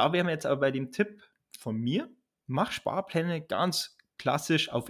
[0.00, 1.20] da wären wir jetzt aber bei dem Tipp
[1.58, 2.08] von mir.
[2.46, 4.88] Mach Sparpläne ganz klassisch auf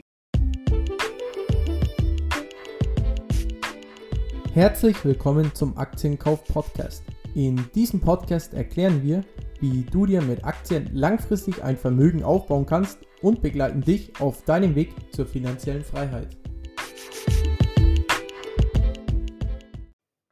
[4.54, 7.02] Herzlich willkommen zum Aktienkauf Podcast.
[7.34, 9.24] In diesem Podcast erklären wir,
[9.58, 14.76] wie du dir mit Aktien langfristig ein Vermögen aufbauen kannst und begleiten dich auf deinem
[14.76, 16.39] Weg zur finanziellen Freiheit.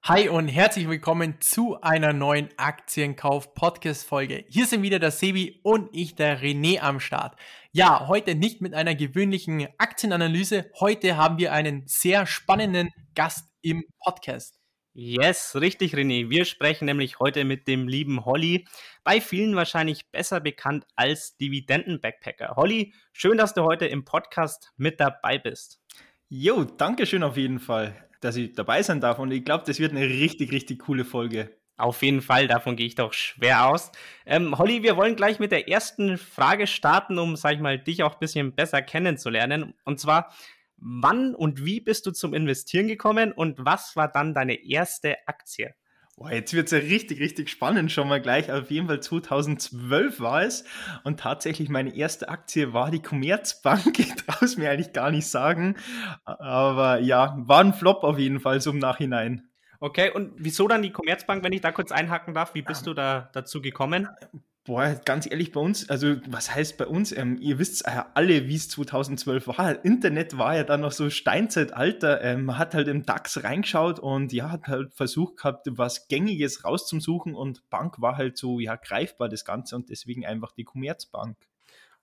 [0.09, 4.46] Hi und herzlich willkommen zu einer neuen Aktienkauf-Podcast-Folge.
[4.48, 7.39] Hier sind wieder der Sebi und ich, der René, am Start.
[7.72, 10.71] Ja, heute nicht mit einer gewöhnlichen Aktienanalyse.
[10.81, 14.58] Heute haben wir einen sehr spannenden Gast im Podcast.
[14.94, 16.31] Yes, richtig, René.
[16.31, 18.67] Wir sprechen nämlich heute mit dem lieben Holly,
[19.04, 22.54] bei vielen wahrscheinlich besser bekannt als Dividenden-Backpacker.
[22.56, 25.82] Holly, schön, dass du heute im Podcast mit dabei bist.
[26.31, 29.79] Jo, danke schön auf jeden Fall, dass ich dabei sein darf und ich glaube, das
[29.79, 31.50] wird eine richtig, richtig coole Folge.
[31.76, 33.92] Auf jeden Fall, davon gehe ich doch schwer aus.
[34.27, 38.03] Ähm, Holly, wir wollen gleich mit der ersten Frage starten, um, sag ich mal, dich
[38.03, 39.75] auch ein bisschen besser kennenzulernen.
[39.84, 40.33] Und zwar,
[40.81, 45.75] Wann und wie bist du zum Investieren gekommen und was war dann deine erste Aktie?
[46.19, 48.50] Boah, jetzt wird es ja richtig, richtig spannend schon mal gleich.
[48.50, 50.64] Auf jeden Fall 2012 war es.
[51.05, 53.98] Und tatsächlich meine erste Aktie war die Commerzbank.
[53.98, 55.77] Ich traue es mir eigentlich gar nicht sagen.
[56.24, 59.48] Aber ja, war ein Flop auf jeden Fall so im Nachhinein.
[59.78, 62.52] Okay, und wieso dann die Commerzbank, wenn ich da kurz einhaken darf?
[62.55, 64.08] Wie bist du da dazu gekommen?
[64.69, 67.11] Boah, ganz ehrlich, bei uns, also was heißt bei uns?
[67.12, 69.83] Ähm, ihr wisst ja alle, wie es 2012 war.
[69.83, 72.20] Internet war ja dann noch so Steinzeitalter.
[72.22, 76.66] Ähm, man hat halt im DAX reingeschaut und ja, hat halt versucht gehabt, was Gängiges
[76.66, 81.39] rauszusuchen und Bank war halt so, ja, greifbar das Ganze und deswegen einfach die Commerzbank.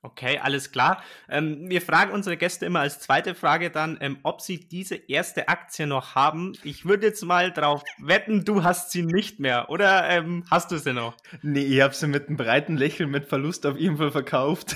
[0.05, 1.01] Okay, alles klar.
[1.27, 5.47] Ähm, wir fragen unsere Gäste immer als zweite Frage dann, ähm, ob sie diese erste
[5.47, 6.53] Aktie noch haben.
[6.63, 10.77] Ich würde jetzt mal darauf wetten, du hast sie nicht mehr, oder ähm, hast du
[10.77, 11.17] sie noch?
[11.41, 14.75] Nee, ich habe sie mit einem breiten Lächeln mit Verlust auf jeden Fall verkauft.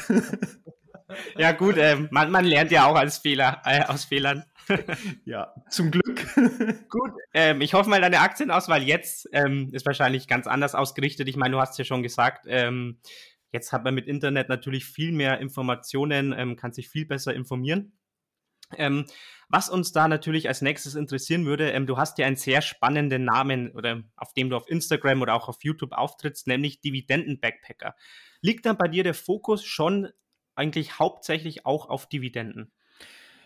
[1.38, 4.46] ja gut, ähm, man, man, lernt ja auch als Fehler, äh, aus Fehlern.
[5.26, 6.26] ja, zum Glück.
[6.90, 11.28] Gut, ähm, ich hoffe mal, deine Aktienauswahl jetzt ähm, ist wahrscheinlich ganz anders ausgerichtet.
[11.28, 12.98] Ich meine, du hast ja schon gesagt, ähm,
[13.52, 17.94] Jetzt hat man mit Internet natürlich viel mehr Informationen, ähm, kann sich viel besser informieren.
[18.78, 19.06] Ähm,
[19.50, 23.26] was uns da natürlich als nächstes interessieren würde, ähm, du hast ja einen sehr spannenden
[23.26, 27.96] Namen, oder auf dem du auf Instagram oder auch auf YouTube auftrittst, nämlich Dividenden-Backpacker.
[28.42, 30.10] Liegt dann bei dir der Fokus schon
[30.54, 32.72] eigentlich hauptsächlich auch auf Dividenden?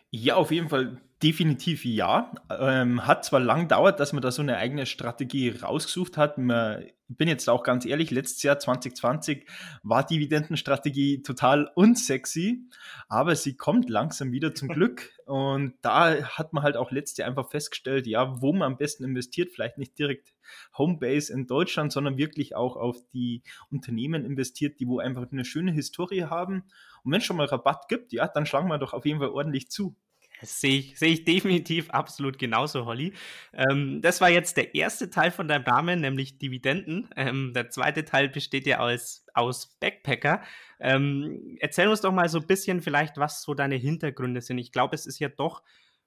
[0.10, 2.34] Ja, auf jeden Fall definitiv ja.
[2.50, 6.38] Ähm, hat zwar lang dauert, dass man da so eine eigene Strategie rausgesucht hat.
[6.38, 9.48] Man, ich bin jetzt auch ganz ehrlich, letztes Jahr 2020
[9.84, 12.68] war Dividendenstrategie total unsexy,
[13.08, 15.12] aber sie kommt langsam wieder zum Glück.
[15.26, 19.06] Und da hat man halt auch letztes Jahr einfach festgestellt, ja, wo man am besten
[19.06, 20.34] investiert, vielleicht nicht direkt
[20.78, 25.72] Homebase in Deutschland, sondern wirklich auch auf die Unternehmen investiert, die wo einfach eine schöne
[25.72, 26.66] Historie haben.
[27.04, 29.30] Und wenn es schon mal Rabatt gibt, ja, dann schlagen wir doch auf jeden Fall
[29.30, 29.96] ordentlich zu.
[30.44, 33.14] Sehe ich, sehe ich definitiv absolut genauso, Holly.
[33.54, 37.10] Ähm, das war jetzt der erste Teil von deinem Namen, nämlich Dividenden.
[37.16, 40.42] Ähm, der zweite Teil besteht ja aus, aus Backpacker.
[40.80, 44.58] Ähm, erzähl uns doch mal so ein bisschen vielleicht, was so deine Hintergründe sind.
[44.58, 45.64] Ich glaube, es ist ja doch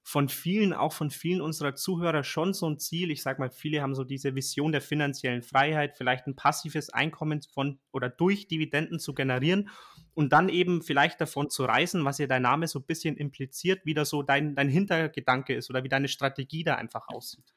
[0.08, 3.10] von vielen, auch von vielen unserer Zuhörer schon so ein Ziel.
[3.10, 7.41] Ich sage mal, viele haben so diese Vision der finanziellen Freiheit, vielleicht ein passives Einkommen
[7.52, 9.69] von oder durch Dividenden zu generieren
[10.16, 13.84] und dann eben vielleicht davon zu reisen, was ja dein Name so ein bisschen impliziert,
[13.84, 17.53] wie da so dein, dein Hintergedanke ist oder wie deine Strategie da einfach aussieht.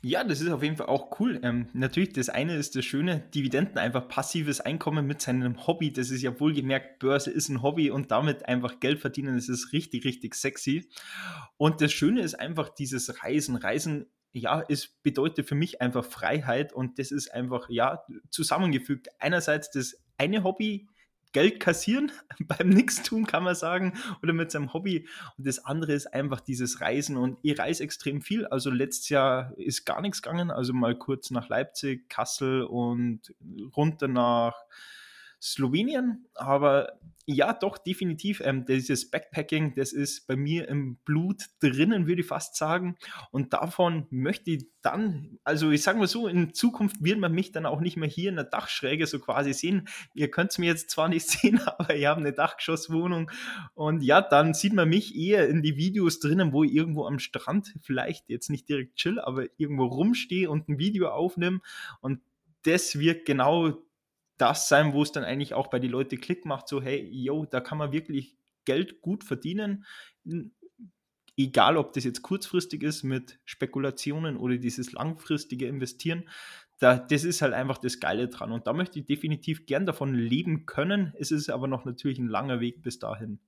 [0.00, 1.38] Ja, das ist auf jeden Fall auch cool.
[1.42, 5.92] Ähm, natürlich, das eine ist das Schöne, Dividenden, einfach passives Einkommen mit seinem Hobby.
[5.92, 9.74] Das ist ja wohlgemerkt, Börse ist ein Hobby und damit einfach Geld verdienen, das ist
[9.74, 10.88] richtig, richtig sexy.
[11.58, 13.56] Und das Schöne ist einfach dieses Reisen.
[13.56, 19.08] Reisen ja, es bedeutet für mich einfach Freiheit und das ist einfach, ja, zusammengefügt.
[19.18, 20.88] Einerseits das eine Hobby,
[21.32, 25.06] Geld kassieren beim Nichtstun, kann man sagen, oder mit seinem Hobby.
[25.36, 27.16] Und das andere ist einfach dieses Reisen.
[27.16, 28.46] Und ich reise extrem viel.
[28.46, 30.50] Also letztes Jahr ist gar nichts gegangen.
[30.50, 33.34] Also mal kurz nach Leipzig, Kassel und
[33.76, 34.54] runter nach
[35.40, 36.26] Slowenien.
[36.34, 36.98] Aber
[37.30, 38.40] ja, doch, definitiv.
[38.42, 42.96] Ähm, dieses Backpacking, das ist bei mir im Blut drinnen, würde ich fast sagen.
[43.30, 47.52] Und davon möchte ich dann, also ich sage mal so, in Zukunft wird man mich
[47.52, 49.88] dann auch nicht mehr hier in der Dachschräge so quasi sehen.
[50.14, 53.30] Ihr könnt es mir jetzt zwar nicht sehen, aber ich habe eine Dachgeschosswohnung.
[53.74, 57.18] Und ja, dann sieht man mich eher in die Videos drinnen, wo ich irgendwo am
[57.18, 61.60] Strand vielleicht jetzt nicht direkt chill, aber irgendwo rumstehe und ein Video aufnehme.
[62.00, 62.22] Und
[62.62, 63.74] das wird genau
[64.38, 67.44] das sein, wo es dann eigentlich auch bei den Leuten Klick macht, so hey, yo,
[67.44, 69.84] da kann man wirklich Geld gut verdienen.
[71.36, 76.28] Egal, ob das jetzt kurzfristig ist mit Spekulationen oder dieses langfristige Investieren,
[76.78, 78.52] da, das ist halt einfach das Geile dran.
[78.52, 81.12] Und da möchte ich definitiv gern davon leben können.
[81.18, 83.40] Es ist aber noch natürlich ein langer Weg bis dahin.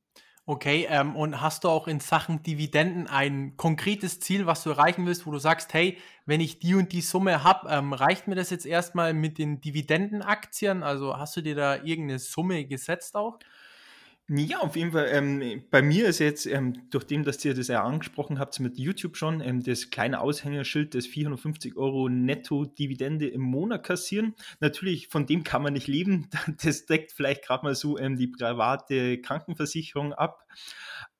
[0.46, 5.06] Okay, ähm, und hast du auch in Sachen Dividenden ein konkretes Ziel, was du erreichen
[5.06, 5.96] willst, wo du sagst, hey,
[6.26, 9.60] wenn ich die und die Summe habe, ähm, reicht mir das jetzt erstmal mit den
[9.60, 10.82] Dividendenaktien?
[10.82, 13.38] Also hast du dir da irgendeine Summe gesetzt auch?
[14.32, 15.08] Ja, auf jeden Fall.
[15.10, 18.78] Ähm, bei mir ist jetzt, ähm, durch dem, dass ihr das ja angesprochen habt mit
[18.78, 24.36] YouTube schon, ähm, das kleine Aushängerschild des 450 Euro Netto-Dividende im Monat kassieren.
[24.60, 26.28] Natürlich, von dem kann man nicht leben.
[26.62, 30.46] Das deckt vielleicht gerade mal so ähm, die private Krankenversicherung ab.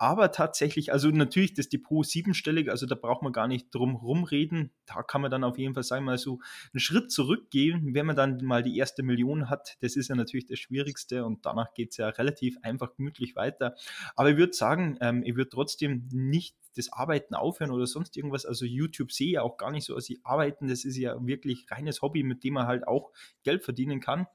[0.03, 4.71] Aber tatsächlich, also natürlich das Depot siebenstellig, also da braucht man gar nicht drum rumreden.
[4.87, 6.41] Da kann man dann auf jeden Fall, sagen wir mal so,
[6.73, 9.77] einen Schritt zurückgehen, wenn man dann mal die erste Million hat.
[9.83, 13.75] Das ist ja natürlich das Schwierigste und danach geht es ja relativ einfach gemütlich weiter.
[14.17, 18.47] Aber ich würde sagen, ähm, ich würde trotzdem nicht das Arbeiten aufhören oder sonst irgendwas.
[18.47, 20.69] Also YouTube sehe ja auch gar nicht so als ich arbeiten.
[20.69, 23.11] Das ist ja wirklich reines Hobby, mit dem man halt auch
[23.43, 24.27] Geld verdienen kann.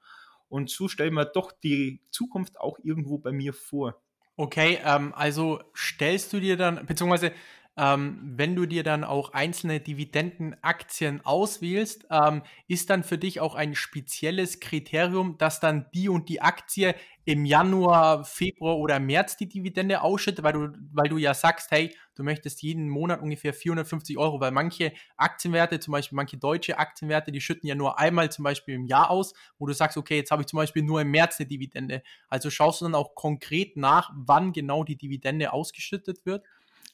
[0.47, 3.99] Und so stellen wir doch die Zukunft auch irgendwo bei mir vor.
[4.37, 7.31] Okay, ähm, also stellst du dir dann, beziehungsweise
[7.77, 13.55] ähm, wenn du dir dann auch einzelne Dividendenaktien auswählst, ähm, ist dann für dich auch
[13.55, 16.95] ein spezielles Kriterium, dass dann die und die Aktie
[17.25, 21.93] im Januar, Februar oder März die Dividende ausschüttet, weil du, weil du ja sagst, hey,
[22.15, 27.31] du möchtest jeden Monat ungefähr 450 Euro, weil manche Aktienwerte, zum Beispiel manche deutsche Aktienwerte,
[27.31, 30.31] die schütten ja nur einmal zum Beispiel im Jahr aus, wo du sagst, okay, jetzt
[30.31, 32.03] habe ich zum Beispiel nur im März eine Dividende.
[32.29, 36.45] Also schaust du dann auch konkret nach, wann genau die Dividende ausgeschüttet wird?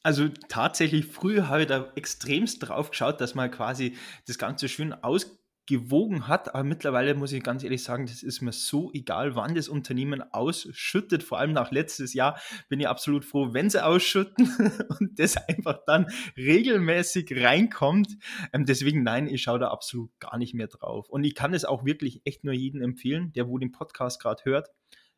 [0.03, 3.95] Also tatsächlich, früher habe ich da extremst drauf geschaut, dass man quasi
[4.25, 6.55] das Ganze schön ausgewogen hat.
[6.55, 10.23] Aber mittlerweile muss ich ganz ehrlich sagen, das ist mir so egal, wann das Unternehmen
[10.33, 11.21] ausschüttet.
[11.21, 14.51] Vor allem nach letztes Jahr bin ich absolut froh, wenn sie ausschütten
[14.99, 18.17] und das einfach dann regelmäßig reinkommt.
[18.53, 21.09] Ähm, deswegen nein, ich schaue da absolut gar nicht mehr drauf.
[21.09, 24.43] Und ich kann es auch wirklich echt nur jedem empfehlen, der wo den Podcast gerade
[24.45, 24.69] hört.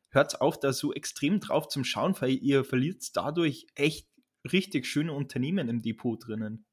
[0.09, 4.07] Hört auf, da so extrem drauf zum Schauen, weil ihr verliert dadurch echt
[4.51, 6.65] richtig schöne Unternehmen im Depot drinnen.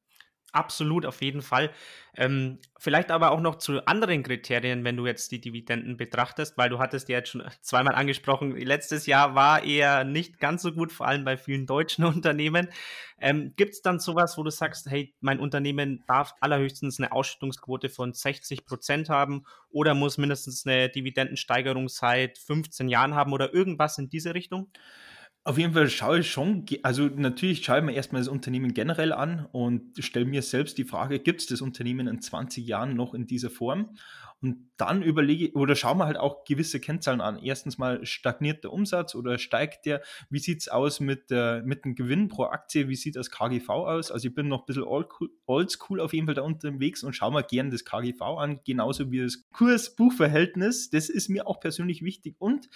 [0.53, 1.71] Absolut, auf jeden Fall.
[2.17, 6.69] Ähm, vielleicht aber auch noch zu anderen Kriterien, wenn du jetzt die Dividenden betrachtest, weil
[6.69, 10.91] du hattest ja jetzt schon zweimal angesprochen, letztes Jahr war eher nicht ganz so gut,
[10.91, 12.69] vor allem bei vielen deutschen Unternehmen.
[13.21, 17.89] Ähm, Gibt es dann sowas, wo du sagst, hey, mein Unternehmen darf allerhöchstens eine Ausschüttungsquote
[17.89, 23.99] von 60 Prozent haben oder muss mindestens eine Dividendensteigerung seit 15 Jahren haben oder irgendwas
[23.99, 24.69] in diese Richtung?
[25.51, 29.13] Auf jeden Fall schaue ich schon, also natürlich schaue ich mir erstmal das Unternehmen generell
[29.13, 33.15] an und stelle mir selbst die Frage, gibt es das Unternehmen in 20 Jahren noch
[33.15, 33.97] in dieser Form?
[34.41, 37.37] Und dann überlege oder schauen wir halt auch gewisse Kennzahlen an.
[37.43, 40.03] Erstens mal stagniert der Umsatz oder steigt der?
[40.31, 42.89] Wie sieht es aus mit, der, mit dem Gewinn pro Aktie?
[42.89, 44.13] Wie sieht das KGV aus?
[44.13, 44.85] Also ich bin noch ein bisschen
[45.47, 49.21] oldschool auf jeden Fall da unterwegs und schaue mir gern das KGV an, genauso wie
[49.21, 50.91] das Kurs-Buch-Verhältnis.
[50.91, 52.37] Das ist mir auch persönlich wichtig.
[52.39, 52.71] Und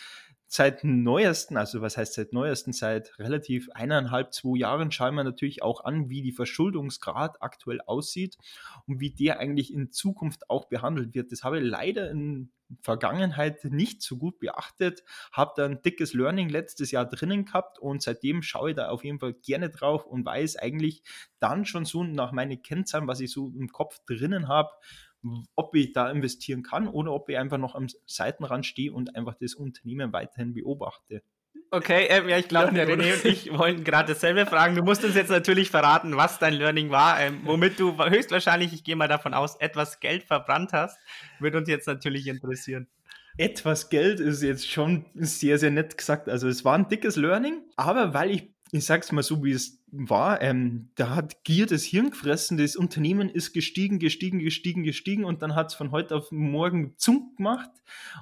[0.54, 5.64] seit neuesten, also was heißt seit neuesten, seit relativ eineinhalb, zwei Jahren schauen wir natürlich
[5.64, 8.38] auch an, wie die Verschuldungsgrad aktuell aussieht
[8.86, 11.32] und wie der eigentlich in Zukunft auch behandelt wird.
[11.32, 12.52] Das habe ich leider in
[12.82, 15.02] Vergangenheit nicht so gut beachtet,
[15.32, 19.02] habe da ein dickes Learning letztes Jahr drinnen gehabt und seitdem schaue ich da auf
[19.02, 21.02] jeden Fall gerne drauf und weiß eigentlich
[21.40, 24.70] dann schon so nach meinen Kennzahlen, was ich so im Kopf drinnen habe,
[25.54, 29.34] ob ich da investieren kann oder ob ich einfach noch am Seitenrand stehe und einfach
[29.40, 31.22] das Unternehmen weiterhin beobachte.
[31.70, 34.76] Okay, ähm, ja, ich glaube, der René und ich wollen gerade dasselbe fragen.
[34.76, 38.84] Du musst uns jetzt natürlich verraten, was dein Learning war, ähm, womit du höchstwahrscheinlich, ich
[38.84, 40.96] gehe mal davon aus, etwas Geld verbrannt hast.
[41.40, 42.86] Würde uns jetzt natürlich interessieren.
[43.36, 46.28] Etwas Geld ist jetzt schon sehr, sehr nett gesagt.
[46.28, 49.80] Also es war ein dickes Learning, aber weil ich ich sag's mal so, wie es
[49.92, 55.24] war, ähm, da hat Gier das Hirn gefressen, das Unternehmen ist gestiegen, gestiegen, gestiegen, gestiegen
[55.24, 57.70] und dann hat es von heute auf morgen Zunk gemacht.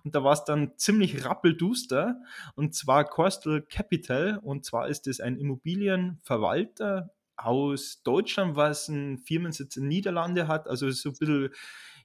[0.05, 2.21] Und da war es dann ziemlich rappelduster.
[2.55, 4.41] Und zwar Coastal Capital.
[4.43, 10.91] Und zwar ist es ein Immobilienverwalter aus Deutschland, was einen Firmensitz in Niederlande hat, also
[10.91, 11.49] so ein bisschen,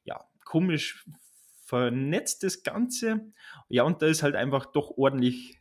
[0.06, 1.06] ja, komisch
[1.66, 3.34] vernetzt das Ganze.
[3.68, 5.60] Ja, und da ist halt einfach doch ordentlich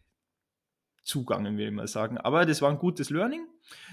[1.06, 2.18] zugangen, will ich mal sagen.
[2.18, 3.46] Aber das war ein gutes Learning,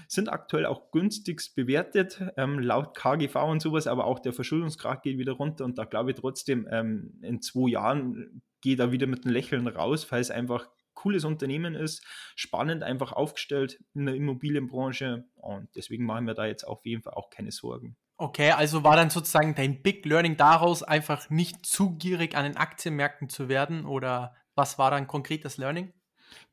[0.08, 5.18] sind aktuell auch günstigst bewertet, ähm, laut KGV und sowas, aber auch der Verschuldungsgrad geht
[5.18, 9.24] wieder runter und da glaube ich trotzdem, ähm, in zwei Jahren geht er wieder mit
[9.24, 12.04] einem Lächeln raus, weil es einfach cooles Unternehmen ist,
[12.34, 17.14] spannend einfach aufgestellt in der Immobilienbranche und deswegen machen wir da jetzt auf jeden Fall
[17.14, 17.96] auch keine Sorgen.
[18.16, 22.56] Okay, also war dann sozusagen dein Big Learning daraus, einfach nicht zu gierig an den
[22.56, 25.92] Aktienmärkten zu werden oder was war dann konkret das Learning?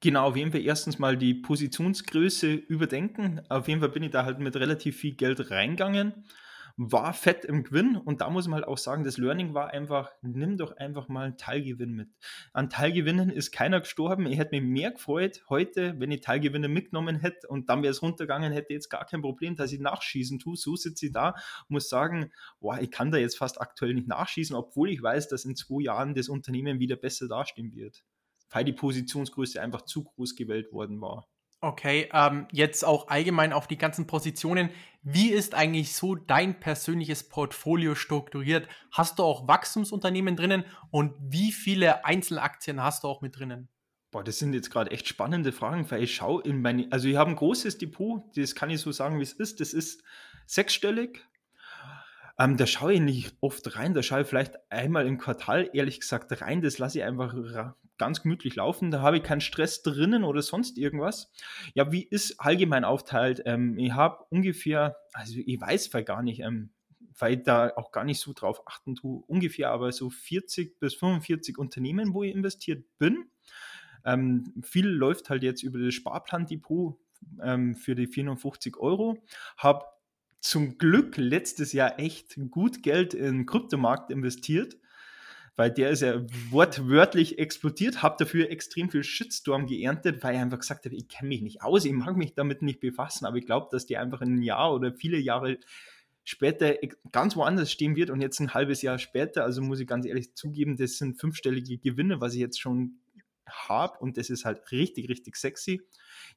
[0.02, 3.42] Genau, auf jeden Fall erstens mal die Positionsgröße überdenken.
[3.50, 6.26] Auf jeden Fall bin ich da halt mit relativ viel Geld reingegangen.
[6.78, 10.12] war fett im Gewinn und da muss man halt auch sagen, das Learning war einfach,
[10.24, 12.10] nimm doch einfach mal einen Teilgewinn mit.
[12.54, 14.26] An Teilgewinnen ist keiner gestorben.
[14.28, 18.02] Ich hätte mich mehr gefreut heute, wenn ich Teilgewinne mitgenommen hätte und dann wäre es
[18.02, 20.58] runtergegangen, hätte jetzt gar kein Problem, dass ich nachschießen tue.
[20.58, 21.36] So sitze ich da,
[21.68, 25.46] muss sagen, boah, ich kann da jetzt fast aktuell nicht nachschießen, obwohl ich weiß, dass
[25.46, 28.04] in zwei Jahren das Unternehmen wieder besser dastehen wird.
[28.51, 31.27] Weil die Positionsgröße einfach zu groß gewählt worden war.
[31.63, 34.72] Okay, ähm, jetzt auch allgemein auf die ganzen Positionen.
[35.03, 38.67] Wie ist eigentlich so dein persönliches Portfolio strukturiert?
[38.91, 43.70] Hast du auch Wachstumsunternehmen drinnen und wie viele Einzelaktien hast du auch mit drinnen?
[44.10, 47.15] Boah, das sind jetzt gerade echt spannende Fragen, weil ich schaue in meine, also ich
[47.15, 49.60] habe ein großes Depot, das kann ich so sagen, wie es ist.
[49.60, 50.03] Das ist
[50.48, 51.24] sechsstellig.
[52.39, 56.00] Ähm, da schaue ich nicht oft rein, da schaue ich vielleicht einmal im Quartal, ehrlich
[56.00, 56.63] gesagt, rein.
[56.63, 57.36] Das lasse ich einfach
[58.01, 58.89] ganz gemütlich laufen.
[58.89, 61.31] Da habe ich keinen Stress drinnen oder sonst irgendwas.
[61.75, 63.43] Ja, wie ist allgemein aufteilt?
[63.46, 66.72] Ähm, ich habe ungefähr, also ich weiß gar nicht, ähm,
[67.20, 71.60] weil da auch gar nicht so drauf achten tue, ungefähr aber so 40 bis 45
[71.60, 73.29] Unternehmen, wo ich investiert bin.
[74.03, 76.98] Ähm, viel läuft halt jetzt über das Sparplandepot
[77.43, 79.20] ähm, für die 450 Euro.
[79.58, 79.86] Habe
[80.39, 84.81] zum Glück letztes Jahr echt gut Geld in Kryptomarkt investiert
[85.62, 90.58] weil der ist ja wortwörtlich explodiert, habe dafür extrem viel Shitstorm geerntet, weil ich einfach
[90.58, 93.46] gesagt habe, ich kenne mich nicht aus, ich mag mich damit nicht befassen, aber ich
[93.46, 95.60] glaube, dass der einfach ein Jahr oder viele Jahre
[96.24, 96.74] später
[97.12, 100.34] ganz woanders stehen wird und jetzt ein halbes Jahr später, also muss ich ganz ehrlich
[100.34, 102.96] zugeben, das sind fünfstellige Gewinne, was ich jetzt schon
[103.46, 105.84] habe und das ist halt richtig, richtig sexy.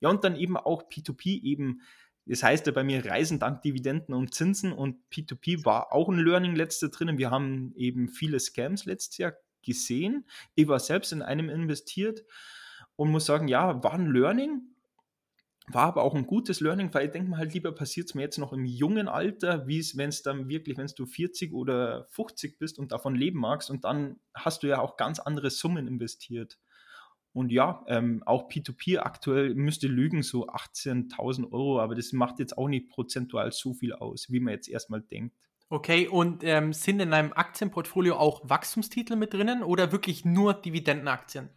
[0.00, 1.80] Ja, und dann eben auch P2P eben
[2.26, 6.18] das heißt ja bei mir Reisen dank Dividenden und Zinsen und P2P war auch ein
[6.18, 7.18] Learning letzte drinnen.
[7.18, 10.26] Wir haben eben viele Scams letztes Jahr gesehen.
[10.54, 12.24] Ich war selbst in einem investiert
[12.96, 14.62] und muss sagen, ja, war ein Learning,
[15.66, 18.22] war aber auch ein gutes Learning, weil ich denke mal halt lieber passiert es mir
[18.22, 22.06] jetzt noch im jungen Alter, wie es, wenn es dann wirklich, wenn du 40 oder
[22.10, 25.88] 50 bist und davon leben magst und dann hast du ja auch ganz andere Summen
[25.88, 26.58] investiert.
[27.34, 32.56] Und ja, ähm, auch P2P aktuell müsste lügen, so 18.000 Euro, aber das macht jetzt
[32.56, 35.34] auch nicht prozentual so viel aus, wie man jetzt erstmal denkt.
[35.68, 41.48] Okay, und ähm, sind in einem Aktienportfolio auch Wachstumstitel mit drinnen oder wirklich nur Dividendenaktien?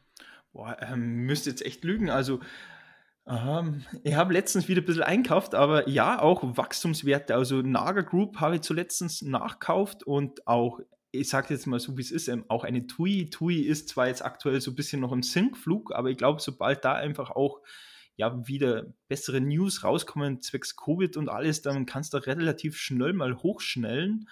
[0.52, 2.10] Boah, ähm, müsste jetzt echt lügen.
[2.10, 2.40] Also,
[3.28, 7.36] ähm, ich habe letztens wieder ein bisschen einkauft, aber ja, auch Wachstumswerte.
[7.36, 10.80] Also, Naga Group habe ich zuletzt nachkauft und auch
[11.18, 13.30] ich sage jetzt mal so, wie es ist, ähm, auch eine TUI.
[13.30, 16.86] TUI ist zwar jetzt aktuell so ein bisschen noch im Sinkflug, aber ich glaube, sobald
[16.86, 17.62] da einfach auch
[18.16, 23.38] ja wieder bessere News rauskommen, zwecks Covid und alles, dann kannst du relativ schnell mal
[23.38, 24.28] hochschnellen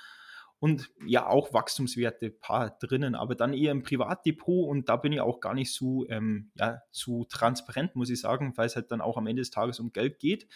[0.59, 5.21] und ja auch Wachstumswerte paar drinnen, aber dann eher im Privatdepot und da bin ich
[5.21, 9.01] auch gar nicht so, ähm, ja, so transparent, muss ich sagen, weil es halt dann
[9.01, 10.47] auch am Ende des Tages um Geld geht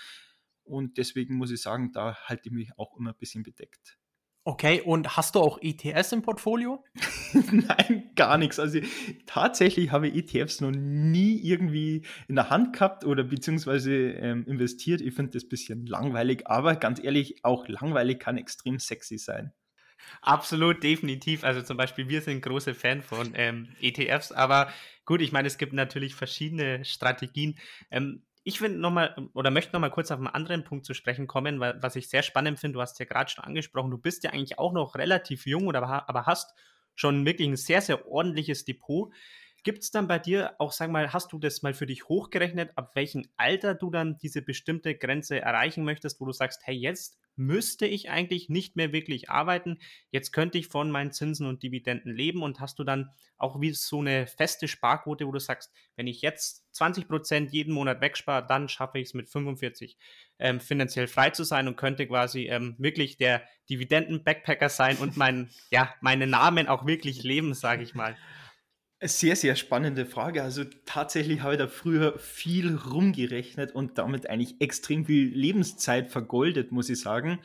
[0.63, 3.99] und deswegen muss ich sagen, da halte ich mich auch immer ein bisschen bedeckt.
[4.45, 6.83] Okay, und hast du auch ETS im Portfolio?
[7.33, 8.57] Nein, gar nichts.
[8.57, 8.79] Also
[9.25, 15.01] tatsächlich habe ich ETFs noch nie irgendwie in der Hand gehabt oder beziehungsweise ähm, investiert.
[15.01, 19.53] Ich finde das ein bisschen langweilig, aber ganz ehrlich, auch langweilig kann extrem sexy sein.
[20.21, 21.43] Absolut, definitiv.
[21.43, 24.71] Also zum Beispiel, wir sind große Fan von ähm, ETFs, aber
[25.05, 27.57] gut, ich meine, es gibt natürlich verschiedene Strategien.
[27.91, 31.59] Ähm, ich finde nochmal oder möchte nochmal kurz auf einen anderen Punkt zu sprechen kommen,
[31.59, 32.75] weil, was ich sehr spannend finde.
[32.75, 35.81] Du hast ja gerade schon angesprochen, du bist ja eigentlich auch noch relativ jung oder
[36.07, 36.53] aber hast
[36.95, 39.13] schon wirklich ein sehr, sehr ordentliches Depot.
[39.63, 42.71] Gibt es dann bei dir auch, sag mal, hast du das mal für dich hochgerechnet,
[42.77, 47.19] ab welchem Alter du dann diese bestimmte Grenze erreichen möchtest, wo du sagst, hey, jetzt
[47.39, 49.79] müsste ich eigentlich nicht mehr wirklich arbeiten.
[50.11, 53.71] Jetzt könnte ich von meinen Zinsen und Dividenden leben und hast du dann auch wie
[53.71, 58.45] so eine feste Sparquote, wo du sagst, wenn ich jetzt 20 Prozent jeden Monat wegspare,
[58.45, 59.97] dann schaffe ich es mit 45
[60.37, 65.49] ähm, finanziell frei zu sein und könnte quasi ähm, wirklich der Dividenden-Backpacker sein und mein,
[65.71, 68.17] ja, meine Namen auch wirklich leben, sage ich mal.
[69.01, 70.43] Sehr, sehr spannende Frage.
[70.43, 76.73] Also tatsächlich habe ich da früher viel rumgerechnet und damit eigentlich extrem viel Lebenszeit vergoldet,
[76.73, 77.39] muss ich sagen.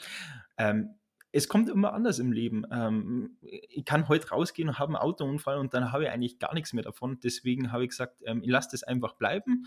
[0.58, 0.96] Ähm,
[1.30, 2.64] es kommt immer anders im Leben.
[2.72, 6.54] Ähm, ich kann heute rausgehen und habe einen Autounfall und dann habe ich eigentlich gar
[6.54, 7.20] nichts mehr davon.
[7.22, 9.66] Deswegen habe ich gesagt, ähm, ich lasse das einfach bleiben.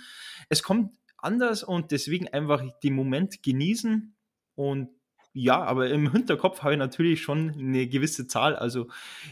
[0.50, 4.14] Es kommt anders und deswegen einfach den Moment genießen
[4.56, 4.90] und
[5.34, 8.56] ja, aber im Hinterkopf habe ich natürlich schon eine gewisse Zahl.
[8.56, 8.88] Also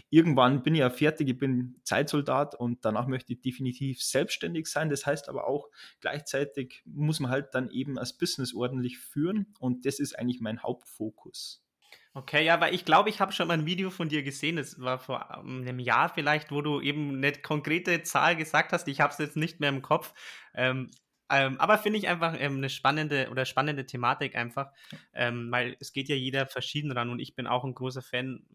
[0.10, 4.90] irgendwann bin ich ja fertig, ich bin Zeitsoldat und danach möchte ich definitiv selbstständig sein.
[4.90, 5.70] Das heißt aber auch
[6.02, 10.62] gleichzeitig muss man halt dann eben als Business ordentlich führen und das ist eigentlich mein
[10.62, 11.66] Hauptfokus.
[12.18, 14.80] Okay, ja, weil ich glaube, ich habe schon mal ein Video von dir gesehen, das
[14.80, 18.88] war vor ähm, einem Jahr vielleicht, wo du eben eine konkrete Zahl gesagt hast.
[18.88, 20.14] Ich habe es jetzt nicht mehr im Kopf.
[20.54, 20.90] Ähm,
[21.29, 24.72] Ähm, aber finde ich einfach ähm, eine spannende oder spannende Thematik einfach,
[25.13, 28.46] ähm, weil es geht ja jeder verschieden ran und ich bin auch ein großer Fan,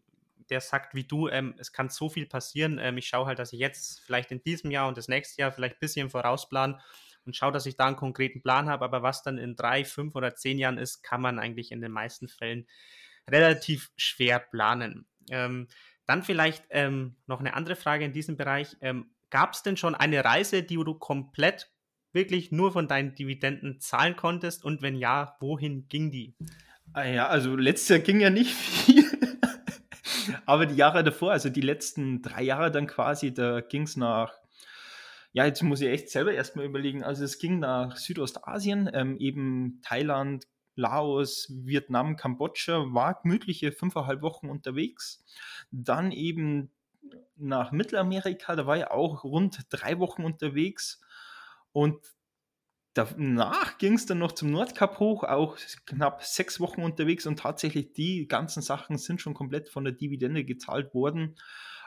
[0.49, 2.79] der sagt wie du, ähm, es kann so viel passieren.
[2.79, 5.51] Ähm, ich schaue halt, dass ich jetzt vielleicht in diesem Jahr und das nächste Jahr
[5.51, 6.79] vielleicht ein bisschen vorausplan
[7.25, 8.85] und schaue, dass ich da einen konkreten Plan habe.
[8.85, 11.91] Aber was dann in drei, fünf oder zehn Jahren ist, kann man eigentlich in den
[11.91, 12.67] meisten Fällen
[13.29, 15.07] relativ schwer planen.
[15.29, 15.67] Ähm,
[16.05, 16.65] dann vielleicht
[17.27, 18.75] noch eine andere Frage in diesem Bereich.
[19.29, 21.71] Gab es denn schon eine Reise, die du komplett
[22.13, 24.63] wirklich nur von deinen Dividenden zahlen konntest?
[24.63, 26.35] Und wenn ja, wohin ging die?
[26.93, 29.05] Ah ja, also letztes Jahr ging ja nicht viel.
[30.45, 34.33] Aber die Jahre davor, also die letzten drei Jahre dann quasi, da ging es nach,
[35.31, 37.03] ja, jetzt muss ich echt selber erstmal überlegen.
[37.03, 44.49] Also es ging nach Südostasien, ähm, eben Thailand, Laos, Vietnam, Kambodscha, war gemütliche fünfeinhalb Wochen
[44.49, 45.23] unterwegs.
[45.71, 46.71] Dann eben
[47.35, 51.01] nach Mittelamerika, da war ich auch rund drei Wochen unterwegs.
[51.71, 51.99] Und
[52.93, 57.93] danach ging es dann noch zum Nordkap hoch, auch knapp sechs Wochen unterwegs und tatsächlich
[57.93, 61.35] die ganzen Sachen sind schon komplett von der Dividende gezahlt worden.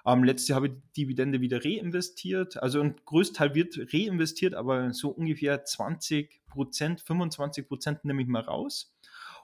[0.06, 2.62] Ähm, letztes Jahr habe ich die Dividende wieder reinvestiert.
[2.62, 8.42] Also ein Größteil wird reinvestiert, aber so ungefähr 20 Prozent, 25 Prozent nehme ich mal
[8.42, 8.94] raus.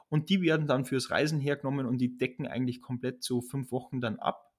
[0.08, 4.00] Und die werden dann fürs Reisen hergenommen und die decken eigentlich komplett so fünf Wochen
[4.00, 4.52] dann ab.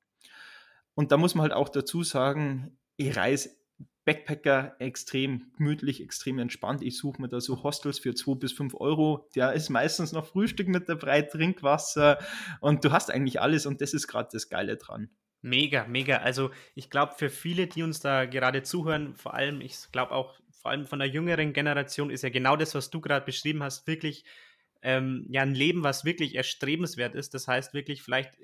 [0.95, 3.49] Und da muss man halt auch dazu sagen, ich reise
[4.03, 6.81] Backpacker extrem gemütlich, extrem entspannt.
[6.81, 9.29] Ich suche mir da so Hostels für 2 bis 5 Euro.
[9.35, 12.17] Da ist meistens noch Frühstück mit dabei, Trinkwasser
[12.59, 15.09] und du hast eigentlich alles und das ist gerade das Geile dran.
[15.43, 16.17] Mega, mega.
[16.17, 20.35] Also ich glaube, für viele, die uns da gerade zuhören, vor allem, ich glaube auch,
[20.51, 23.87] vor allem von der jüngeren Generation, ist ja genau das, was du gerade beschrieben hast,
[23.87, 24.23] wirklich
[24.83, 27.33] ähm, ja ein Leben, was wirklich erstrebenswert ist.
[27.33, 28.37] Das heißt wirklich vielleicht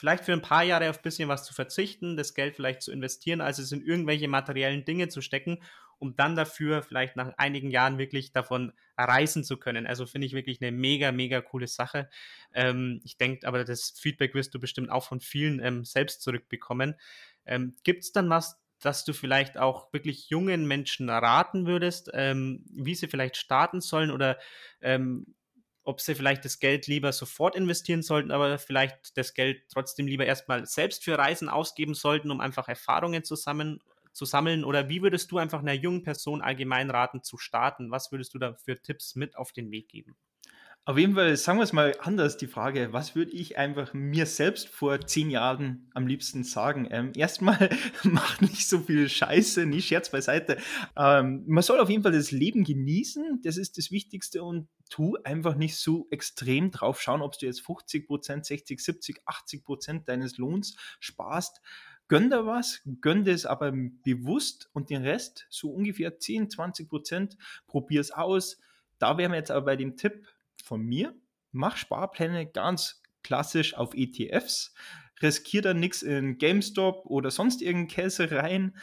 [0.00, 2.90] vielleicht für ein paar Jahre auf ein bisschen was zu verzichten, das Geld vielleicht zu
[2.90, 5.62] investieren, als es in irgendwelche materiellen Dinge zu stecken,
[5.98, 9.86] um dann dafür vielleicht nach einigen Jahren wirklich davon reisen zu können.
[9.86, 12.08] Also finde ich wirklich eine mega, mega coole Sache.
[12.54, 16.94] Ähm, ich denke, aber das Feedback wirst du bestimmt auch von vielen ähm, selbst zurückbekommen.
[17.44, 22.64] Ähm, Gibt es dann was, dass du vielleicht auch wirklich jungen Menschen raten würdest, ähm,
[22.72, 24.38] wie sie vielleicht starten sollen oder
[24.80, 25.34] ähm,
[25.84, 30.26] ob sie vielleicht das Geld lieber sofort investieren sollten, aber vielleicht das Geld trotzdem lieber
[30.26, 33.80] erstmal selbst für Reisen ausgeben sollten, um einfach Erfahrungen zusammen
[34.12, 34.64] zu sammeln?
[34.64, 37.90] Oder wie würdest du einfach einer jungen Person allgemein raten zu starten?
[37.90, 40.16] Was würdest du da für Tipps mit auf den Weg geben?
[40.90, 44.26] Auf jeden Fall, sagen wir es mal anders, die Frage, was würde ich einfach mir
[44.26, 46.88] selbst vor zehn Jahren am liebsten sagen?
[46.90, 47.70] Ähm, erstmal,
[48.02, 50.56] mach nicht so viel Scheiße, nie Scherz beiseite.
[50.96, 55.16] Ähm, man soll auf jeden Fall das Leben genießen, das ist das Wichtigste und tu
[55.22, 60.08] einfach nicht so extrem drauf schauen, ob du jetzt 50 Prozent, 60, 70, 80 Prozent
[60.08, 61.60] deines Lohns sparst.
[62.08, 63.70] Gönn da was, gönn das aber
[64.02, 67.36] bewusst und den Rest, so ungefähr 10, 20 Prozent,
[67.68, 68.58] probier es aus.
[68.98, 70.26] Da wären wir jetzt aber bei dem Tipp,
[70.62, 71.14] von mir,
[71.52, 74.74] mach Sparpläne ganz klassisch auf ETFs,
[75.22, 78.76] riskier da nichts in GameStop oder sonst irgendeinen Käse rein.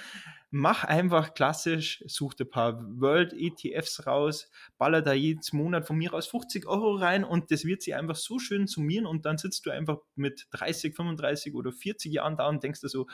[0.49, 5.97] Mach einfach klassisch, such dir ein paar World ETFs raus, baller da jedes Monat von
[5.97, 9.37] mir aus 50 Euro rein und das wird sich einfach so schön summieren und dann
[9.37, 13.07] sitzt du einfach mit 30, 35 oder 40 Jahren da und denkst dir so,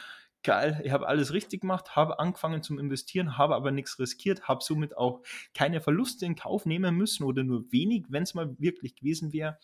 [0.43, 4.63] geil, ich habe alles richtig gemacht, habe angefangen zum Investieren, habe aber nichts riskiert, habe
[4.63, 5.21] somit auch
[5.53, 9.58] keine Verluste in Kauf nehmen müssen oder nur wenig, wenn es mal wirklich gewesen wäre.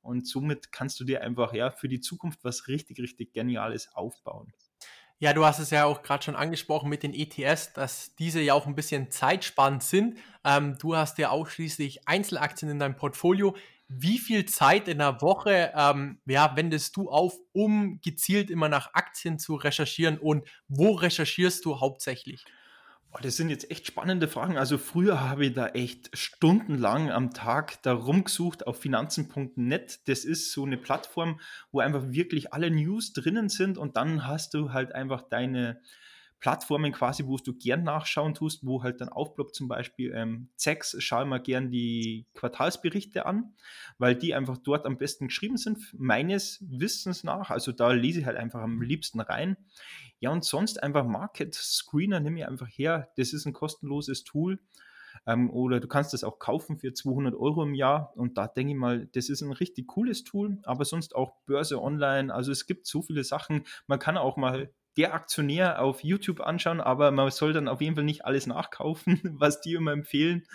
[0.00, 4.52] Und somit kannst du dir einfach ja für die Zukunft was richtig, richtig Geniales aufbauen.
[5.22, 8.54] Ja, du hast es ja auch gerade schon angesprochen mit den ETS, dass diese ja
[8.54, 10.18] auch ein bisschen zeitspannend sind.
[10.44, 13.54] Ähm, du hast ja ausschließlich Einzelaktien in deinem Portfolio.
[13.94, 18.94] Wie viel Zeit in der Woche ähm, ja, wendest du auf, um gezielt immer nach
[18.94, 22.44] Aktien zu recherchieren und wo recherchierst du hauptsächlich?
[23.20, 24.56] Das sind jetzt echt spannende Fragen.
[24.56, 30.00] Also früher habe ich da echt stundenlang am Tag da rumgesucht auf finanzen.net.
[30.08, 31.38] Das ist so eine Plattform,
[31.70, 35.80] wo einfach wirklich alle News drinnen sind und dann hast du halt einfach deine
[36.42, 40.96] Plattformen quasi, wo du gern nachschauen tust, wo halt dann aufploppt zum Beispiel ähm, Zex,
[40.98, 43.54] schau mal gern die Quartalsberichte an,
[43.96, 47.50] weil die einfach dort am besten geschrieben sind, meines Wissens nach.
[47.50, 49.56] Also da lese ich halt einfach am liebsten rein.
[50.18, 53.12] Ja, und sonst einfach Market Screener nehme ich einfach her.
[53.16, 54.58] Das ist ein kostenloses Tool.
[55.26, 58.12] Ähm, oder du kannst das auch kaufen für 200 Euro im Jahr.
[58.16, 61.80] Und da denke ich mal, das ist ein richtig cooles Tool, aber sonst auch Börse
[61.80, 62.34] online.
[62.34, 63.64] Also es gibt so viele Sachen.
[63.86, 67.96] Man kann auch mal der Aktionär auf YouTube anschauen, aber man soll dann auf jeden
[67.96, 70.46] Fall nicht alles nachkaufen, was die immer empfehlen.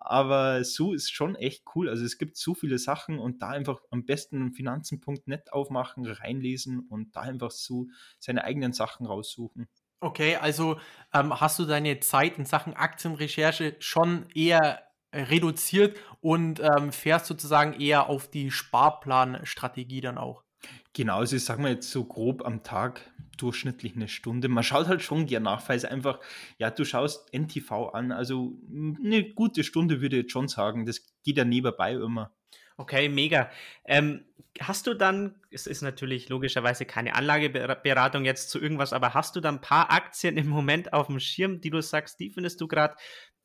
[0.00, 1.88] Aber so ist schon echt cool.
[1.88, 7.14] Also es gibt so viele Sachen und da einfach am besten finanzen.net aufmachen, reinlesen und
[7.16, 7.88] da einfach so
[8.18, 9.68] seine eigenen Sachen raussuchen.
[10.00, 10.78] Okay, also
[11.12, 17.72] ähm, hast du deine Zeit in Sachen Aktienrecherche schon eher reduziert und ähm, fährst sozusagen
[17.72, 20.44] eher auf die Sparplanstrategie dann auch?
[20.92, 23.00] Genau, also ich sage mal jetzt so grob am Tag
[23.36, 24.48] durchschnittlich eine Stunde.
[24.48, 26.20] Man schaut halt schon gern nach, weil es einfach,
[26.58, 30.86] ja, du schaust NTV an, also eine gute Stunde würde ich jetzt schon sagen.
[30.86, 32.32] Das geht ja nebenbei immer.
[32.76, 33.50] Okay, mega.
[33.84, 34.24] Ähm,
[34.60, 39.40] hast du dann, es ist natürlich logischerweise keine Anlageberatung jetzt zu irgendwas, aber hast du
[39.40, 42.68] dann ein paar Aktien im Moment auf dem Schirm, die du sagst, die findest du
[42.68, 42.94] gerade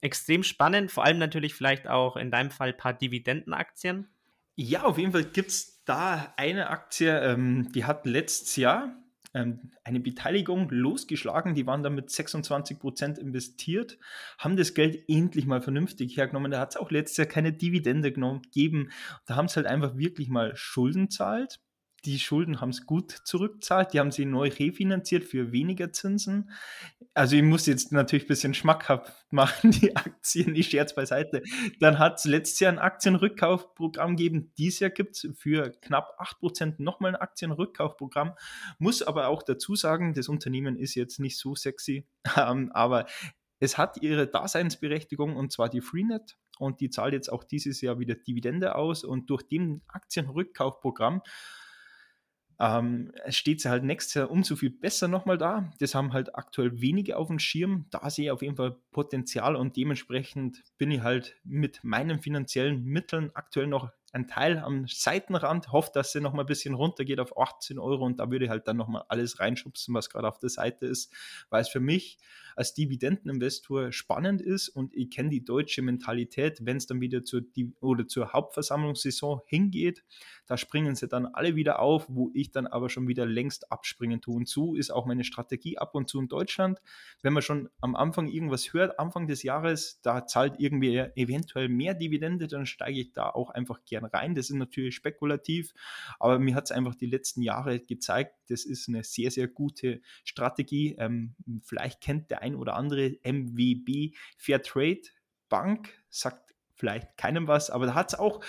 [0.01, 4.07] extrem spannend, vor allem natürlich vielleicht auch in deinem Fall ein paar Dividendenaktien?
[4.55, 8.95] Ja, auf jeden Fall gibt es da eine Aktie, ähm, die hat letztes Jahr
[9.33, 11.55] ähm, eine Beteiligung losgeschlagen.
[11.55, 13.97] Die waren damit 26 Prozent investiert,
[14.37, 16.51] haben das Geld endlich mal vernünftig hergenommen.
[16.51, 18.91] Da hat es auch letztes Jahr keine Dividende gegeben.
[19.25, 21.59] Da haben sie halt einfach wirklich mal Schulden zahlt
[22.05, 26.51] die Schulden haben es gut zurückzahlt, die haben sie neu refinanziert für weniger Zinsen.
[27.13, 31.43] Also ich muss jetzt natürlich ein bisschen schmackhaft machen, die Aktien, ich scherz beiseite.
[31.79, 36.75] Dann hat es letztes Jahr ein Aktienrückkaufprogramm gegeben, dieses Jahr gibt es für knapp 8%
[36.79, 38.33] nochmal ein Aktienrückkaufprogramm.
[38.79, 42.05] Muss aber auch dazu sagen, das Unternehmen ist jetzt nicht so sexy,
[42.37, 43.05] ähm, aber
[43.59, 47.97] es hat ihre Daseinsberechtigung und zwar die Freenet und die zahlt jetzt auch dieses Jahr
[47.97, 51.21] wieder Dividende aus und durch den Aktienrückkaufprogramm
[52.59, 55.71] ähm, steht sie halt nächstes Jahr umso viel besser nochmal da.
[55.79, 57.85] Das haben halt aktuell wenige auf dem Schirm.
[57.89, 62.83] Da sehe ich auf jeden Fall Potenzial und dementsprechend bin ich halt mit meinen finanziellen
[62.83, 67.19] Mitteln aktuell noch ein Teil am Seitenrand, hoffe, dass sie noch mal ein bisschen runtergeht
[67.19, 70.27] auf 18 Euro und da würde ich halt dann noch mal alles reinschubsen, was gerade
[70.27, 71.11] auf der Seite ist,
[71.49, 72.19] weil es für mich
[72.55, 77.41] als Dividendeninvestor spannend ist und ich kenne die deutsche Mentalität, wenn es dann wieder zur,
[77.81, 80.03] oder zur Hauptversammlungssaison hingeht,
[80.45, 84.21] da springen sie dann alle wieder auf, wo ich dann aber schon wieder längst abspringen
[84.21, 84.35] tue.
[84.35, 86.81] Und so ist auch meine Strategie ab und zu in Deutschland.
[87.21, 91.93] Wenn man schon am Anfang irgendwas hört, Anfang des Jahres, da zahlt irgendwie eventuell mehr
[91.93, 94.35] Dividende, dann steige ich da auch einfach gern rein.
[94.35, 95.73] Das ist natürlich spekulativ,
[96.19, 100.01] aber mir hat es einfach die letzten Jahre gezeigt, das ist eine sehr, sehr gute
[100.23, 100.95] Strategie.
[100.97, 105.01] Ähm, vielleicht kennt der ein oder andere MWB Fairtrade
[105.49, 108.43] Bank, sagt vielleicht keinem was, aber da hat es auch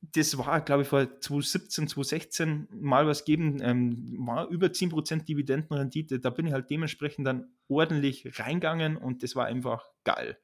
[0.00, 6.20] das war, glaube ich, vor 2017, 2016 mal was geben, ähm, war über 10% Dividendenrendite.
[6.20, 10.38] Da bin ich halt dementsprechend dann ordentlich reingegangen und das war einfach geil.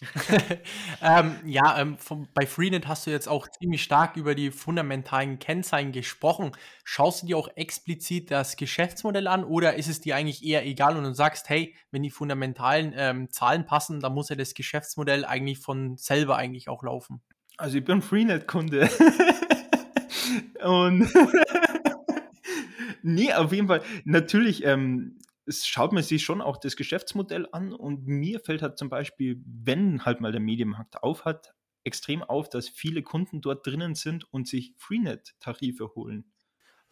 [1.02, 5.38] ähm, ja, ähm, vom, bei Freenet hast du jetzt auch ziemlich stark über die fundamentalen
[5.38, 6.52] Kennzeichen gesprochen.
[6.84, 10.96] Schaust du dir auch explizit das Geschäftsmodell an oder ist es dir eigentlich eher egal
[10.96, 15.24] und du sagst, hey, wenn die fundamentalen ähm, Zahlen passen, dann muss ja das Geschäftsmodell
[15.24, 17.20] eigentlich von selber eigentlich auch laufen?
[17.56, 18.88] Also ich bin Freenet-Kunde.
[20.62, 21.12] und
[23.02, 27.72] nee, auf jeden Fall, natürlich, ähm, es schaut man sich schon auch das Geschäftsmodell an
[27.72, 32.48] und mir fällt halt zum Beispiel, wenn halt mal der Medienmarkt auf hat, extrem auf,
[32.48, 36.32] dass viele Kunden dort drinnen sind und sich Freenet-Tarife holen.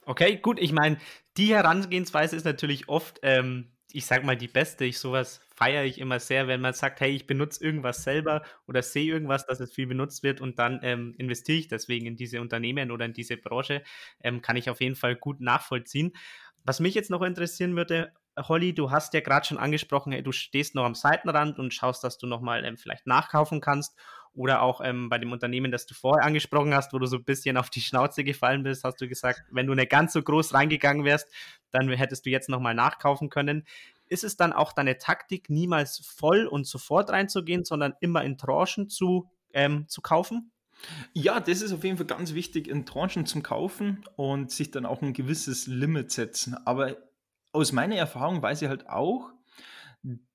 [0.05, 0.61] Okay, gut.
[0.61, 0.99] Ich meine,
[1.37, 4.85] die Herangehensweise ist natürlich oft, ähm, ich sag mal, die beste.
[4.85, 8.83] Ich sowas feiere ich immer sehr, wenn man sagt, hey, ich benutze irgendwas selber oder
[8.83, 12.41] sehe irgendwas, dass es viel benutzt wird und dann ähm, investiere ich deswegen in diese
[12.41, 13.83] Unternehmen oder in diese Branche,
[14.23, 16.13] ähm, kann ich auf jeden Fall gut nachvollziehen.
[16.65, 20.75] Was mich jetzt noch interessieren würde, Holly, du hast ja gerade schon angesprochen, du stehst
[20.75, 23.97] noch am Seitenrand und schaust, dass du nochmal ähm, vielleicht nachkaufen kannst.
[24.35, 27.25] Oder auch ähm, bei dem Unternehmen, das du vorher angesprochen hast, wo du so ein
[27.25, 30.53] bisschen auf die Schnauze gefallen bist, hast du gesagt, wenn du nicht ganz so groß
[30.53, 31.27] reingegangen wärst,
[31.71, 33.65] dann hättest du jetzt nochmal nachkaufen können.
[34.09, 38.91] Ist es dann auch deine Taktik, niemals voll und sofort reinzugehen, sondern immer in Tranchen
[38.91, 40.53] zu, ähm, zu kaufen?
[41.15, 44.85] Ja, das ist auf jeden Fall ganz wichtig, in Tranchen zum Kaufen und sich dann
[44.85, 46.55] auch ein gewisses Limit setzen.
[46.67, 46.97] Aber
[47.57, 49.33] aus meiner Erfahrung weiß ich halt auch,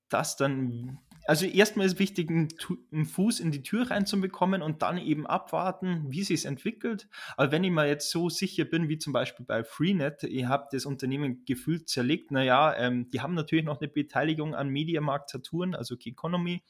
[0.10, 5.28] dass dann, also erstmal ist wichtig, einen, Fuß in die Tür reinzubekommen und dann eben
[5.28, 7.08] abwarten, wie sich es entwickelt.
[7.38, 10.74] Aber wenn ich mal jetzt so sicher bin, wie zum Beispiel bei Freenet, ihr habt
[10.74, 15.76] das Unternehmen gefühlt zerlegt, naja, ähm, die haben natürlich noch eine Beteiligung an Mediamarkt Saturn,
[15.76, 16.64] also Key Economy,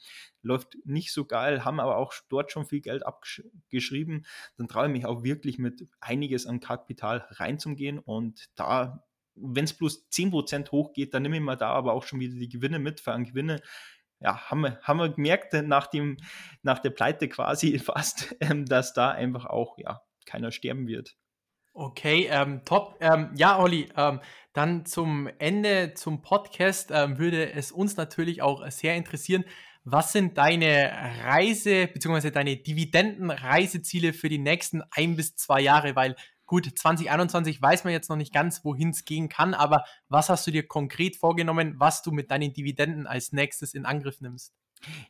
[0.44, 4.26] läuft nicht so geil, haben aber auch dort schon viel Geld abgeschrieben,
[4.58, 9.04] dann traue ich mich auch wirklich mit einiges an Kapital reinzugehen und da
[9.36, 12.50] wenn es bloß 10% hochgeht, dann nehme ich mal da aber auch schon wieder die
[12.50, 13.62] Gewinne mit, für einen Gewinne.
[14.20, 16.18] Ja, haben wir, haben wir gemerkt nach, dem,
[16.62, 21.16] nach der Pleite quasi fast, ähm, dass da einfach auch ja, keiner sterben wird.
[21.74, 22.98] Okay, ähm, top.
[23.00, 24.20] Ähm, ja, Olli, ähm,
[24.54, 29.46] dann zum Ende zum Podcast ähm, würde es uns natürlich auch sehr interessieren,
[29.84, 30.92] was sind deine
[31.24, 32.30] Reise- bzw.
[32.30, 35.96] deine Dividenden-Reiseziele für die nächsten ein bis zwei Jahre?
[35.96, 36.16] Weil
[36.52, 40.46] gut, 2021 weiß man jetzt noch nicht ganz, wohin es gehen kann, aber was hast
[40.46, 44.54] du dir konkret vorgenommen, was du mit deinen Dividenden als nächstes in Angriff nimmst?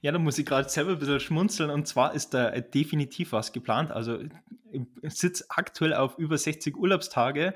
[0.02, 1.70] Ja, da muss ich gerade selber ein bisschen schmunzeln.
[1.70, 3.92] Und zwar ist da definitiv was geplant.
[3.92, 4.20] Also
[4.72, 7.56] ich sitze aktuell auf über 60 Urlaubstage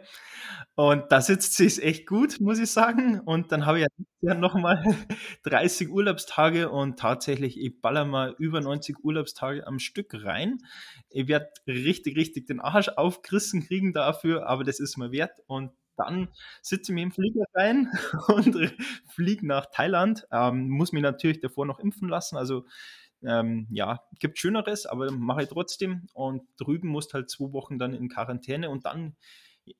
[0.75, 3.21] und da sitzt es echt gut, muss ich sagen.
[3.21, 3.87] Und dann habe ich
[4.21, 4.83] ja nochmal
[5.43, 10.57] 30 Urlaubstage und tatsächlich, ich baller mal über 90 Urlaubstage am Stück rein.
[11.09, 15.39] Ich werde richtig, richtig den Arsch aufgerissen kriegen dafür, aber das ist mir wert.
[15.47, 16.29] Und dann
[16.61, 17.89] sitze ich mir im Flieger rein
[18.27, 18.73] und
[19.07, 20.27] fliege nach Thailand.
[20.31, 22.37] Ähm, muss mich natürlich davor noch impfen lassen.
[22.37, 22.65] Also
[23.23, 26.07] ähm, ja, gibt Schöneres, aber mache ich trotzdem.
[26.13, 29.15] Und drüben musst halt zwei Wochen dann in Quarantäne und dann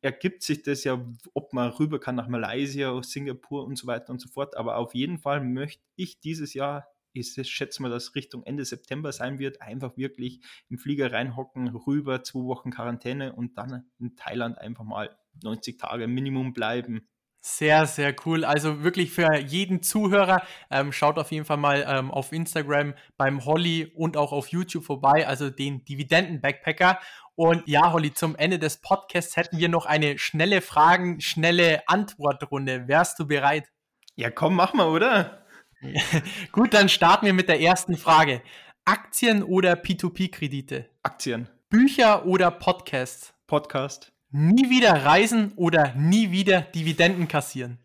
[0.02, 4.20] ergibt sich das ja, ob man rüber kann nach Malaysia, Singapur und so weiter und
[4.20, 4.58] so fort.
[4.58, 9.12] Aber auf jeden Fall möchte ich dieses Jahr ich schätze mal, dass Richtung Ende September
[9.12, 14.58] sein wird, einfach wirklich im Flieger reinhocken, rüber, zwei Wochen Quarantäne und dann in Thailand
[14.58, 17.08] einfach mal 90 Tage Minimum bleiben.
[17.48, 18.44] Sehr, sehr cool.
[18.44, 23.46] Also wirklich für jeden Zuhörer, ähm, schaut auf jeden Fall mal ähm, auf Instagram beim
[23.46, 27.00] Holly und auch auf YouTube vorbei, also den Dividenden-Backpacker.
[27.36, 32.88] Und ja, Holly, zum Ende des Podcasts hätten wir noch eine schnelle Fragen, schnelle Antwortrunde.
[32.88, 33.70] Wärst du bereit?
[34.16, 35.46] Ja, komm, mach mal, oder?
[36.52, 38.42] Gut, dann starten wir mit der ersten Frage.
[38.86, 40.90] Aktien oder P2P-Kredite?
[41.04, 41.48] Aktien.
[41.70, 43.36] Bücher oder Podcasts?
[43.46, 44.15] Podcast.
[44.32, 47.80] Nie wieder reisen oder nie wieder Dividenden kassieren?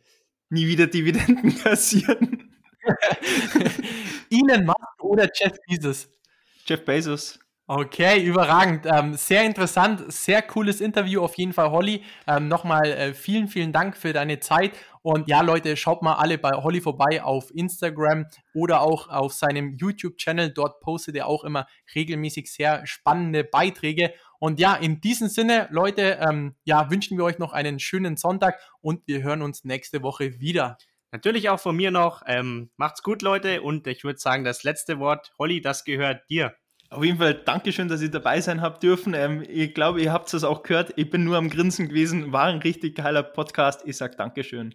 [0.49, 2.51] Nie wieder Dividenden kassieren.
[4.31, 6.09] Elon Musk oder Jeff Bezos?
[6.67, 7.39] Jeff Bezos.
[7.73, 8.85] Okay, überragend.
[8.85, 12.03] Ähm, sehr interessant, sehr cooles Interview auf jeden Fall, Holly.
[12.27, 14.73] Ähm, Nochmal äh, vielen, vielen Dank für deine Zeit.
[15.03, 19.77] Und ja, Leute, schaut mal alle bei Holly vorbei auf Instagram oder auch auf seinem
[19.77, 20.53] YouTube-Channel.
[20.53, 24.15] Dort postet er auch immer regelmäßig sehr spannende Beiträge.
[24.41, 28.59] Und ja, in diesem Sinne, Leute, ähm, ja, wünschen wir euch noch einen schönen Sonntag
[28.81, 30.79] und wir hören uns nächste Woche wieder.
[31.13, 32.23] Natürlich auch von mir noch.
[32.27, 33.61] Ähm, macht's gut, Leute.
[33.61, 36.55] Und ich würde sagen, das letzte Wort, Holly, das gehört dir.
[36.89, 39.13] Auf jeden Fall Dankeschön, dass ich dabei sein habe dürfen.
[39.15, 40.95] Ähm, ich glaube, ihr habt es auch gehört.
[40.97, 42.33] Ich bin nur am Grinsen gewesen.
[42.33, 43.83] War ein richtig geiler Podcast.
[43.85, 44.75] Ich sage Dankeschön.